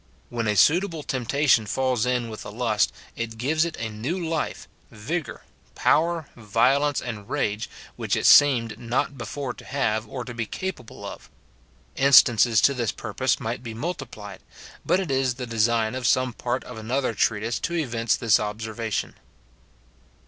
[0.31, 4.67] When a suitable temptation falls in with a lust, it gives it a new life,
[4.89, 5.43] vigour,
[5.75, 11.05] power, violence, and rage, which it seemed not before to have or to be capable
[11.05, 11.29] of.
[11.95, 14.39] Instances to this purpose might be multiplied;
[14.83, 19.13] but it is the design of some part of another treatise to evince this observation.